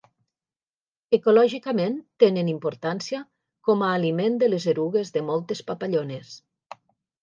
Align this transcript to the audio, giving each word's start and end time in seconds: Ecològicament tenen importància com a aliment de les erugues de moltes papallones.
Ecològicament 1.17 1.99
tenen 2.25 2.51
importància 2.55 3.23
com 3.71 3.87
a 3.87 3.93
aliment 4.01 4.43
de 4.45 4.53
les 4.53 4.69
erugues 4.77 5.17
de 5.19 5.29
moltes 5.33 5.67
papallones. 5.73 6.39